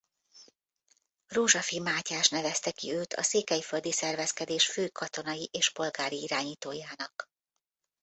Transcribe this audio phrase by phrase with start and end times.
[1.27, 7.27] Rózsafi Mátyás nevezte ki őt a székelyföldi szervezkedés fő katonai és polgári irányítójának.